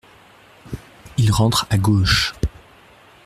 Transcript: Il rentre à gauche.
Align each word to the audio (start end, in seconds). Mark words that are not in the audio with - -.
Il 1.19 1.31
rentre 1.31 1.67
à 1.69 1.77
gauche. 1.77 2.33